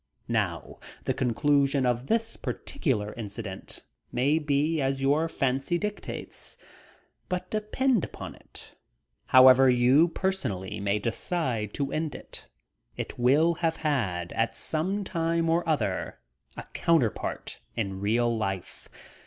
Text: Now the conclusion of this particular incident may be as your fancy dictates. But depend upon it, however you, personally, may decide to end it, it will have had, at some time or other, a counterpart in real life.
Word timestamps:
Now 0.27 0.79
the 1.03 1.13
conclusion 1.13 1.85
of 1.85 2.07
this 2.07 2.35
particular 2.35 3.13
incident 3.13 3.83
may 4.11 4.39
be 4.39 4.81
as 4.81 4.99
your 4.99 5.29
fancy 5.29 5.77
dictates. 5.77 6.57
But 7.29 7.51
depend 7.51 8.03
upon 8.03 8.33
it, 8.33 8.73
however 9.27 9.69
you, 9.69 10.07
personally, 10.07 10.79
may 10.79 10.97
decide 10.97 11.75
to 11.75 11.91
end 11.93 12.15
it, 12.15 12.47
it 12.97 13.19
will 13.19 13.53
have 13.61 13.75
had, 13.75 14.33
at 14.33 14.55
some 14.55 15.03
time 15.03 15.47
or 15.51 15.63
other, 15.69 16.17
a 16.57 16.63
counterpart 16.73 17.59
in 17.75 17.99
real 17.99 18.35
life. 18.35 18.89